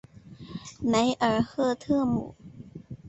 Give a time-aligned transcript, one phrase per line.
[0.79, 2.33] 梅尔赫特姆。